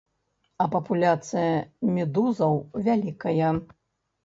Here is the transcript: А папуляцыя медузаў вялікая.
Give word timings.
А 0.63 0.65
папуляцыя 0.75 1.59
медузаў 1.99 2.59
вялікая. 2.91 3.55